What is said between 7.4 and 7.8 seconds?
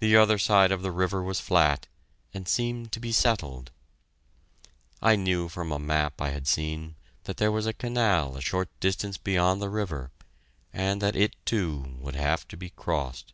was a